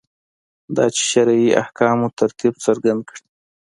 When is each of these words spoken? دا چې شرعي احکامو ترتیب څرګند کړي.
دا 0.75 0.85
چې 0.95 1.01
شرعي 1.11 1.47
احکامو 1.61 2.07
ترتیب 2.19 2.53
څرګند 2.65 3.01
کړي. 3.09 3.23